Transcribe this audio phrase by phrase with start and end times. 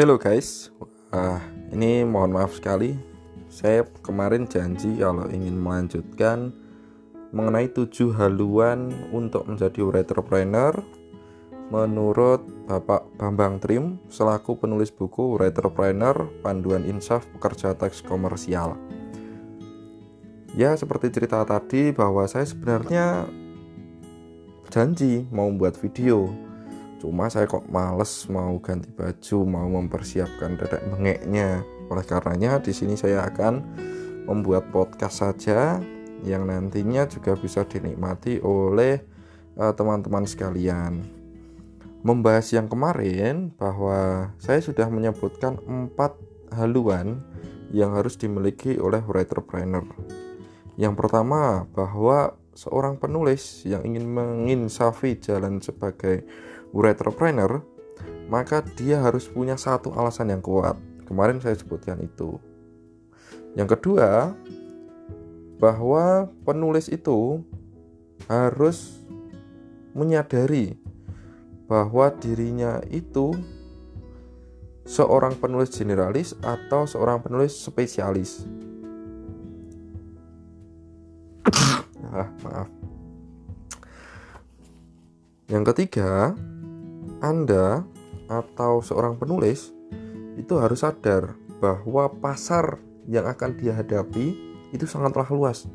[0.00, 0.72] Hello guys,
[1.12, 1.36] uh,
[1.76, 2.96] ini mohon maaf sekali.
[3.52, 6.56] Saya kemarin janji kalau ingin melanjutkan
[7.36, 10.80] mengenai tujuh haluan untuk menjadi writerpreneur
[11.68, 18.80] menurut Bapak Bambang Trim selaku penulis buku Writerpreneur Panduan Insaf Pekerja Teks Komersial.
[20.56, 23.28] Ya, seperti cerita tadi bahwa saya sebenarnya
[24.72, 26.48] janji mau membuat video
[27.00, 31.64] Cuma saya kok males mau ganti baju, mau mempersiapkan dadak bengeknya.
[31.88, 33.64] Oleh karenanya di sini saya akan
[34.28, 35.80] membuat podcast saja
[36.20, 39.00] yang nantinya juga bisa dinikmati oleh
[39.56, 40.92] eh, teman-teman uh, sekalian.
[42.04, 46.16] Membahas yang kemarin bahwa saya sudah menyebutkan empat
[46.52, 47.24] haluan
[47.72, 49.88] yang harus dimiliki oleh writerpreneur.
[50.76, 56.24] Yang pertama bahwa seorang penulis yang ingin menginsafi jalan sebagai
[56.74, 57.62] entrepreneur,
[58.30, 60.78] maka dia harus punya satu alasan yang kuat.
[61.06, 62.38] Kemarin saya sebutkan itu.
[63.58, 64.30] Yang kedua,
[65.58, 67.42] bahwa penulis itu
[68.30, 69.02] harus
[69.92, 70.78] menyadari
[71.66, 73.34] bahwa dirinya itu
[74.86, 78.42] seorang penulis generalis atau seorang penulis spesialis.
[82.10, 82.68] ah, maaf.
[85.46, 86.34] Yang ketiga,
[87.20, 87.84] anda
[88.26, 89.72] atau seorang penulis
[90.40, 94.32] itu harus sadar bahwa pasar yang akan dia hadapi
[94.72, 95.68] itu sangatlah luas.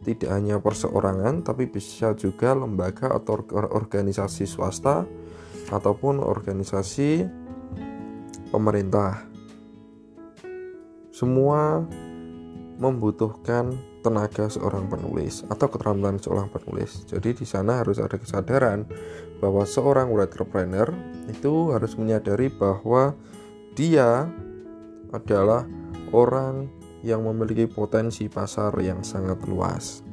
[0.00, 5.04] Tidak hanya perseorangan, tapi bisa juga lembaga atau organisasi swasta
[5.68, 7.28] ataupun organisasi
[8.48, 9.28] pemerintah.
[11.12, 11.84] Semua
[12.80, 17.04] membutuhkan tenaga seorang penulis atau keterampilan seorang penulis.
[17.04, 18.88] Jadi di sana harus ada kesadaran
[19.40, 20.92] bahwa seorang entrepreneur
[21.26, 23.16] itu harus menyadari bahwa
[23.72, 24.28] dia
[25.10, 25.64] adalah
[26.12, 26.68] orang
[27.00, 30.04] yang memiliki potensi pasar yang sangat luas.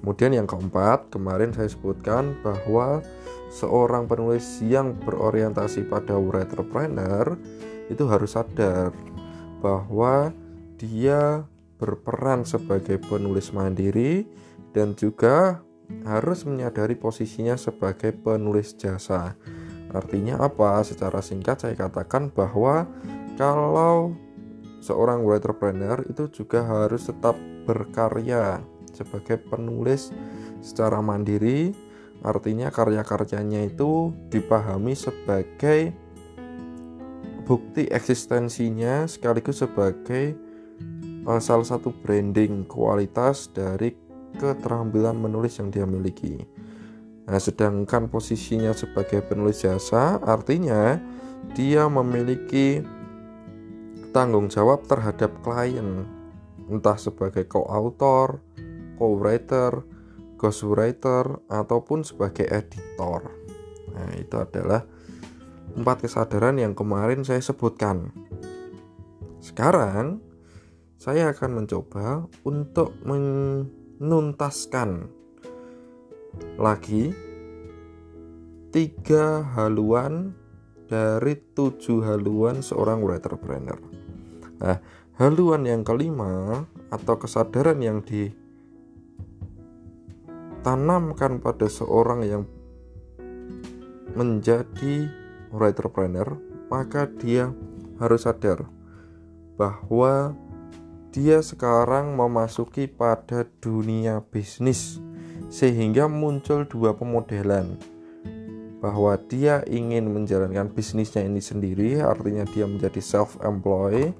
[0.00, 3.04] Kemudian yang keempat, kemarin saya sebutkan bahwa
[3.52, 7.38] seorang penulis yang berorientasi pada entrepreneur
[7.92, 8.90] itu harus sadar
[9.60, 10.32] bahwa
[10.80, 11.44] dia
[11.78, 14.24] berperan sebagai penulis mandiri
[14.72, 15.60] dan juga
[16.04, 19.36] harus menyadari posisinya sebagai penulis jasa.
[19.94, 20.82] Artinya apa?
[20.82, 22.88] Secara singkat saya katakan bahwa
[23.38, 24.12] kalau
[24.82, 28.60] seorang entrepreneur itu juga harus tetap berkarya
[28.92, 30.12] sebagai penulis
[30.60, 31.72] secara mandiri.
[32.24, 35.92] Artinya karya-karyanya itu dipahami sebagai
[37.44, 40.32] bukti eksistensinya sekaligus sebagai
[41.28, 43.92] uh, salah satu branding kualitas dari
[44.36, 46.42] keterampilan menulis yang dia miliki.
[47.24, 51.00] Nah, sedangkan posisinya sebagai penulis jasa artinya
[51.56, 52.84] dia memiliki
[54.12, 56.04] tanggung jawab terhadap klien,
[56.68, 58.38] entah sebagai co-author,
[59.00, 59.82] co-writer,
[60.36, 63.32] ghostwriter, ataupun sebagai editor.
[63.90, 64.84] Nah, itu adalah
[65.74, 68.12] empat kesadaran yang kemarin saya sebutkan.
[69.42, 70.20] Sekarang
[71.00, 72.94] saya akan mencoba untuk
[73.98, 75.06] menuntaskan
[76.58, 77.14] lagi
[78.74, 80.34] tiga haluan
[80.90, 83.78] dari tujuh haluan seorang entrepreneur.
[84.58, 84.78] Nah,
[85.18, 88.02] haluan yang kelima atau kesadaran yang
[90.62, 92.42] ditanamkan pada seorang yang
[94.14, 95.10] menjadi
[95.54, 96.38] entrepreneur,
[96.70, 97.54] maka dia
[98.02, 98.66] harus sadar
[99.54, 100.34] bahwa
[101.14, 104.98] dia sekarang memasuki pada dunia bisnis
[105.46, 107.78] sehingga muncul dua pemodelan.
[108.82, 114.10] Bahwa dia ingin menjalankan bisnisnya ini sendiri artinya dia menjadi self employed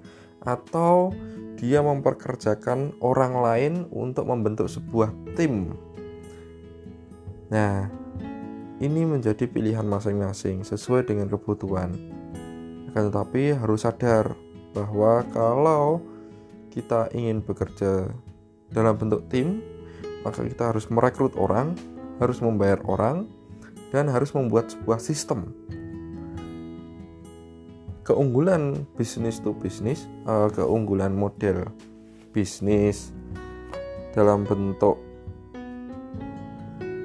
[0.47, 1.11] atau
[1.59, 5.75] dia memperkerjakan orang lain untuk membentuk sebuah tim.
[7.51, 7.91] Nah
[8.79, 11.91] ini menjadi pilihan masing-masing sesuai dengan kebutuhan.
[12.95, 14.39] Akan tetapi harus sadar
[14.71, 16.14] bahwa kalau
[16.75, 18.11] kita ingin bekerja
[18.75, 19.63] dalam bentuk tim,
[20.27, 21.79] maka kita harus merekrut orang,
[22.19, 23.31] harus membayar orang,
[23.95, 25.55] dan harus membuat sebuah sistem.
[28.03, 31.71] Keunggulan bisnis to bisnis, uh, keunggulan model
[32.35, 33.15] bisnis
[34.13, 34.99] dalam bentuk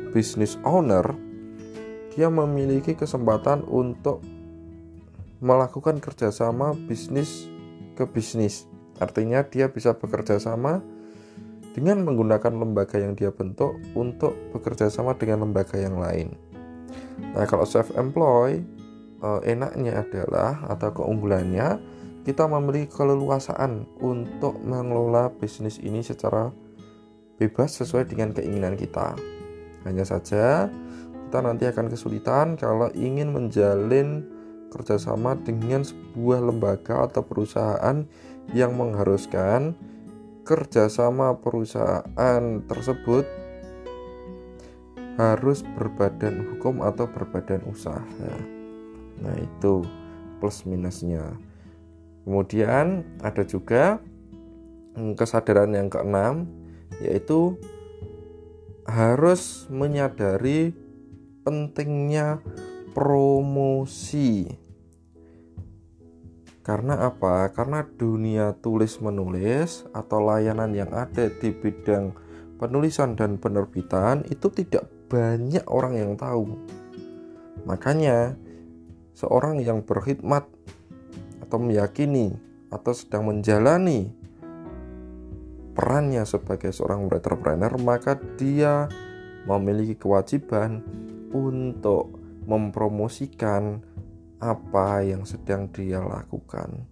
[0.09, 1.05] bisnis owner,
[2.17, 4.25] dia memiliki kesempatan untuk
[5.39, 7.47] melakukan kerjasama bisnis
[7.95, 8.67] ke bisnis
[8.99, 10.83] Artinya dia bisa bekerja sama
[11.73, 16.35] dengan menggunakan lembaga yang dia bentuk untuk bekerja sama dengan lembaga yang lain.
[17.35, 18.63] Nah, kalau self employed
[19.23, 21.79] uh, enaknya adalah atau keunggulannya
[22.27, 26.51] kita memiliki keleluasaan untuk mengelola bisnis ini secara
[27.39, 29.15] bebas sesuai dengan keinginan kita.
[29.87, 30.67] Hanya saja
[31.29, 34.27] kita nanti akan kesulitan kalau ingin menjalin
[34.69, 38.05] kerjasama dengan sebuah lembaga atau perusahaan
[38.53, 39.77] yang mengharuskan
[40.45, 43.25] kerjasama perusahaan tersebut
[45.19, 48.01] harus berbadan hukum atau berbadan usaha.
[49.19, 49.83] Nah, itu
[50.39, 51.35] plus minusnya.
[52.23, 53.99] Kemudian ada juga
[54.95, 56.47] kesadaran yang keenam
[57.03, 57.59] yaitu
[58.87, 60.73] harus menyadari
[61.45, 62.41] pentingnya
[62.95, 64.49] promosi.
[66.59, 67.49] Karena apa?
[67.55, 72.11] Karena dunia tulis menulis atau layanan yang ada di bidang
[72.59, 76.59] penulisan dan penerbitan itu tidak banyak orang yang tahu.
[77.63, 78.35] Makanya,
[79.15, 80.45] seorang yang berkhidmat
[81.47, 82.35] atau meyakini
[82.69, 84.13] atau sedang menjalani
[85.73, 88.91] perannya sebagai seorang entrepreneur, maka dia
[89.47, 90.83] memiliki kewajiban
[91.31, 92.11] untuk
[92.45, 93.81] mempromosikan
[94.39, 96.87] apa yang sedang dia lakukan.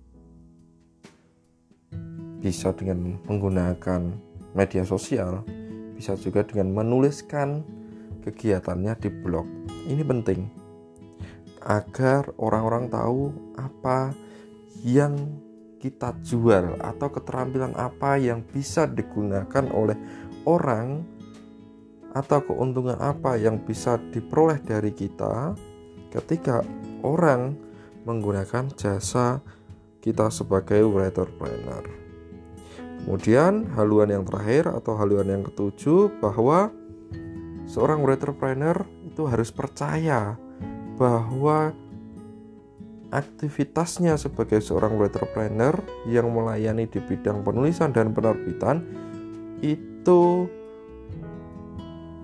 [2.43, 4.01] Bisa dengan menggunakan
[4.53, 5.41] media sosial,
[5.95, 7.63] bisa juga dengan menuliskan
[8.27, 9.47] kegiatannya di blog.
[9.87, 10.39] Ini penting
[11.63, 14.15] agar orang-orang tahu apa
[14.83, 15.15] yang
[15.77, 19.95] kita jual atau keterampilan apa yang bisa digunakan oleh
[20.47, 21.03] orang
[22.15, 25.53] atau keuntungan apa yang bisa diperoleh dari kita
[26.09, 26.63] ketika
[27.07, 27.55] orang
[28.03, 29.39] menggunakan jasa
[30.03, 31.83] kita sebagai writer planner.
[33.03, 36.71] Kemudian haluan yang terakhir atau haluan yang ketujuh bahwa
[37.63, 40.35] seorang entrepreneur itu harus percaya
[40.99, 41.71] bahwa
[43.11, 45.75] aktivitasnya sebagai seorang entrepreneur
[46.07, 48.83] yang melayani di bidang penulisan dan penerbitan
[49.63, 50.51] itu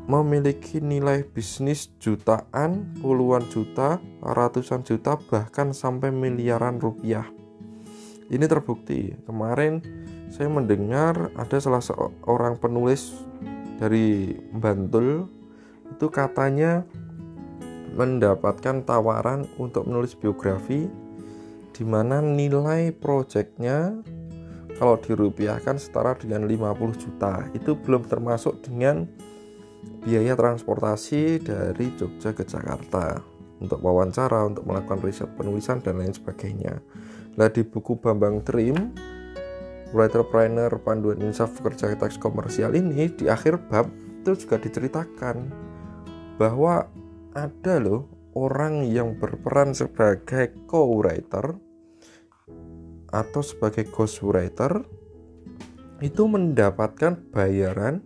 [0.03, 7.23] memiliki nilai bisnis jutaan, puluhan juta, ratusan juta, bahkan sampai miliaran rupiah.
[8.27, 9.15] Ini terbukti.
[9.23, 9.79] Kemarin
[10.27, 13.15] saya mendengar ada salah seorang penulis
[13.77, 15.29] dari Bantul
[15.94, 16.81] itu katanya
[17.94, 20.89] mendapatkan tawaran untuk menulis biografi
[21.73, 24.01] di mana nilai proyeknya
[24.81, 29.05] kalau dirupiahkan setara dengan 50 juta itu belum termasuk dengan
[30.03, 33.23] biaya transportasi dari Jogja ke Jakarta
[33.63, 36.83] untuk wawancara, untuk melakukan riset penulisan dan lain sebagainya.
[37.39, 38.75] Nah di buku Bambang Trim
[39.95, 43.88] Writerpreneur Panduan Insaf Kerja Teks Komersial ini di akhir bab
[44.23, 45.47] itu juga diceritakan
[46.35, 46.89] bahwa
[47.38, 51.55] ada loh orang yang berperan sebagai co-writer
[53.13, 54.81] atau sebagai ghostwriter
[56.01, 58.01] itu mendapatkan bayaran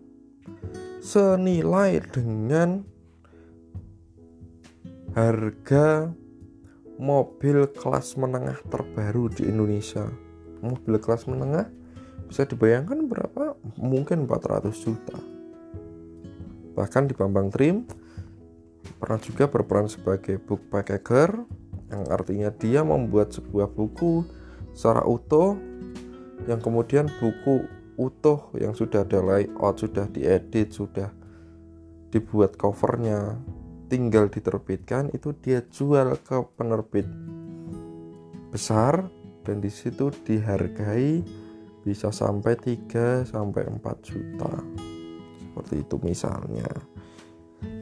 [1.02, 2.82] senilai dengan
[5.14, 6.14] harga
[6.98, 10.10] mobil kelas menengah terbaru di Indonesia.
[10.62, 11.70] Mobil kelas menengah
[12.28, 13.58] bisa dibayangkan berapa?
[13.78, 15.18] Mungkin 400 juta.
[16.78, 17.86] Bahkan di Bambang Trim
[18.98, 21.34] pernah juga berperan sebagai book packager
[21.88, 24.28] yang artinya dia membuat sebuah buku
[24.76, 25.56] secara utuh
[26.46, 27.66] yang kemudian buku
[27.98, 31.10] utuh yang sudah ada layout, sudah diedit, sudah
[32.14, 33.36] dibuat covernya,
[33.90, 37.10] tinggal diterbitkan itu dia jual ke penerbit
[38.54, 39.10] besar
[39.44, 41.24] dan di situ dihargai
[41.88, 44.54] bisa sampai 3 sampai 4 juta.
[45.40, 46.70] Seperti itu misalnya.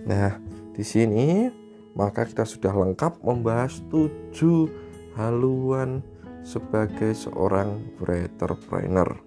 [0.05, 0.37] Nah,
[0.71, 1.49] di sini
[1.97, 4.69] maka kita sudah lengkap membahas tujuh
[5.17, 6.05] haluan
[6.45, 9.24] sebagai seorang entrepreneur.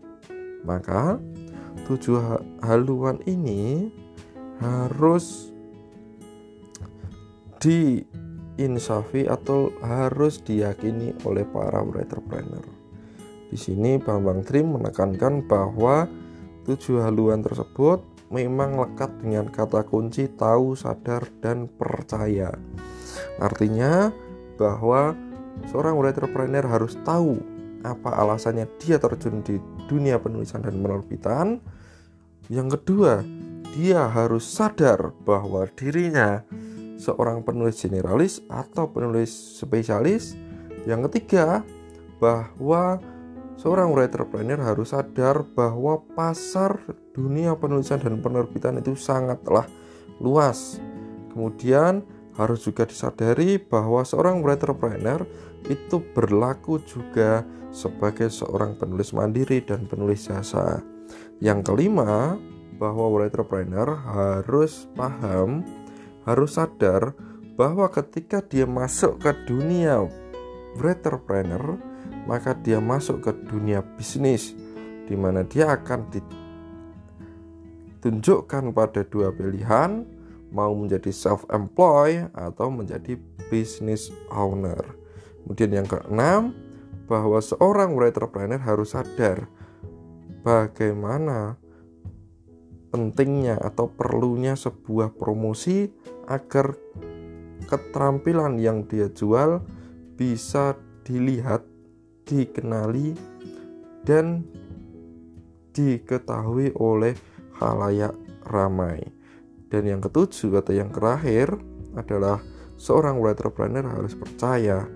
[0.67, 1.19] Maka
[1.87, 2.19] tujuh
[2.63, 3.93] haluan ini
[4.59, 5.55] harus
[7.59, 12.65] diinsafi atau harus diyakini oleh para entrepreneur.
[13.49, 16.05] Di sini Bambang Trim menekankan bahwa
[16.69, 22.53] tujuh haluan tersebut memang lekat dengan kata kunci tahu, sadar, dan percaya.
[23.41, 24.13] Artinya
[24.61, 25.17] bahwa
[25.73, 27.41] seorang entrepreneur harus tahu
[27.83, 29.57] apa alasannya dia terjun di
[29.89, 31.65] dunia penulisan dan penerbitan.
[32.53, 33.25] Yang kedua,
[33.73, 36.45] dia harus sadar bahwa dirinya
[37.01, 40.37] seorang penulis generalis atau penulis spesialis.
[40.85, 41.65] Yang ketiga,
[42.21, 43.01] bahwa
[43.59, 46.79] Seorang entrepreneur harus sadar bahwa pasar
[47.11, 49.67] dunia penulisan dan penerbitan itu sangatlah
[50.23, 50.79] luas.
[51.35, 52.07] Kemudian
[52.39, 55.27] harus juga disadari bahwa seorang entrepreneur
[55.67, 57.43] itu berlaku juga
[57.75, 60.81] sebagai seorang penulis mandiri dan penulis jasa.
[61.43, 62.39] Yang kelima,
[62.79, 65.67] bahwa entrepreneur harus paham,
[66.23, 67.13] harus sadar
[67.59, 70.07] bahwa ketika dia masuk ke dunia
[70.79, 71.75] entrepreneur,
[72.31, 74.55] maka dia masuk ke dunia bisnis
[75.11, 76.07] di mana dia akan
[77.99, 80.07] ditunjukkan pada dua pilihan
[80.55, 83.19] mau menjadi self employed atau menjadi
[83.51, 84.98] business owner.
[85.45, 86.55] Kemudian yang keenam,
[87.09, 89.49] bahwa seorang entrepreneur harus sadar
[90.45, 91.57] bagaimana
[92.93, 95.89] pentingnya atau perlunya sebuah promosi
[96.29, 96.77] agar
[97.69, 99.65] keterampilan yang dia jual
[100.17, 101.65] bisa dilihat,
[102.29, 103.17] dikenali,
[104.05, 104.45] dan
[105.73, 107.17] diketahui oleh
[107.61, 108.13] halayak
[108.49, 109.01] ramai.
[109.69, 111.57] Dan yang ketujuh atau yang terakhir
[111.93, 112.41] adalah
[112.81, 114.89] seorang entrepreneur harus percaya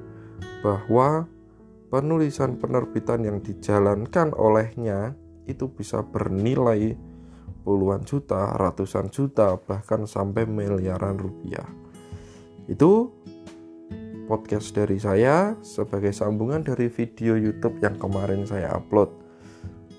[0.63, 1.27] bahwa
[1.93, 5.13] penulisan penerbitan yang dijalankan olehnya
[5.45, 6.97] itu bisa bernilai
[7.63, 11.67] puluhan juta, ratusan juta, bahkan sampai miliaran rupiah.
[12.71, 13.11] Itu
[14.31, 19.11] podcast dari saya sebagai sambungan dari video YouTube yang kemarin saya upload.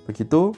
[0.07, 0.55] Begitu,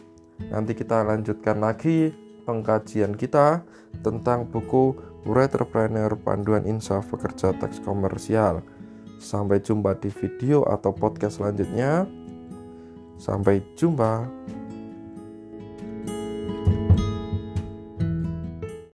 [0.50, 2.14] nanti kita lanjutkan lagi
[2.46, 3.66] pengkajian kita
[4.06, 4.94] tentang buku
[5.26, 8.62] Entrepreneur Panduan Insaf Pekerja Teks Komersial.
[9.18, 12.06] Sampai jumpa di video atau podcast selanjutnya.
[13.16, 14.28] Sampai jumpa.